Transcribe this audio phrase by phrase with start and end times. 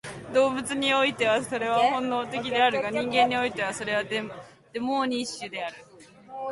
[0.33, 4.23] 動物においてはそれは本能的であるが、人間においてはそれはデ
[4.79, 5.75] モーニッシュである。